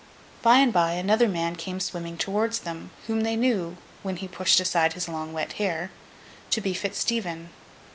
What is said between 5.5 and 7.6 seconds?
hair, to be Fitz Stephen.